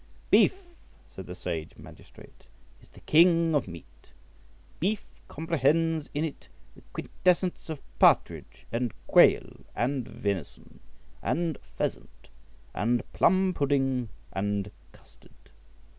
[0.31, 0.55] "Beef,"
[1.11, 2.47] said the sage magistrate,
[2.81, 4.09] "is the king of meat;
[4.79, 10.79] beef comprehends in it the quintessence of partridge, and quail, and venison,
[11.21, 12.29] and pheasant,
[12.73, 15.51] and plum pudding, and custard."